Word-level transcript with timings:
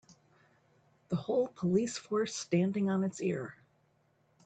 The 1.09 1.15
whole 1.15 1.49
police 1.49 1.95
force 1.95 2.33
standing 2.35 2.89
on 2.89 3.03
it's 3.03 3.21
ear. 3.21 3.55